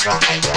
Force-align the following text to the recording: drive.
drive. 0.00 0.49